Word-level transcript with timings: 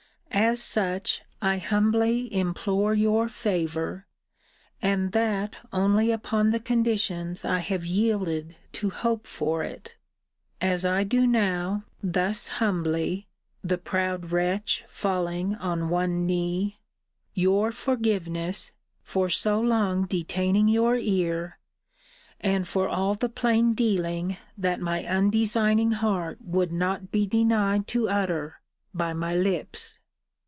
As 0.33 0.61
such, 0.63 1.23
I 1.41 1.57
humbly 1.57 2.33
implore 2.33 2.93
your 2.93 3.27
favour, 3.27 4.07
and 4.81 5.11
that 5.11 5.57
only 5.73 6.09
upon 6.09 6.51
the 6.51 6.59
conditions 6.59 7.43
I 7.43 7.59
have 7.59 7.85
yielded 7.85 8.55
to 8.73 8.89
hope 8.91 9.27
for 9.27 9.61
it. 9.63 9.97
As 10.61 10.85
I 10.85 11.03
do 11.03 11.27
now, 11.27 11.83
thus 12.01 12.47
humbly, 12.47 13.27
[the 13.61 13.77
proud 13.77 14.31
wretch 14.31 14.85
falling 14.87 15.55
on 15.55 15.89
one 15.89 16.25
knee,] 16.25 16.79
your 17.33 17.73
forgiveness, 17.73 18.71
for 19.03 19.27
so 19.27 19.59
long 19.59 20.05
detaining 20.05 20.69
your 20.69 20.95
ear, 20.95 21.59
and 22.39 22.65
for 22.65 22.87
all 22.87 23.15
the 23.15 23.29
plain 23.29 23.73
dealing 23.73 24.37
that 24.57 24.79
my 24.79 25.03
undesigning 25.03 25.91
heart 25.91 26.39
would 26.41 26.71
not 26.71 27.11
be 27.11 27.27
denied 27.27 27.85
to 27.89 28.07
utter 28.09 28.61
by 28.93 29.11
my 29.13 29.35
lips.' 29.35 29.97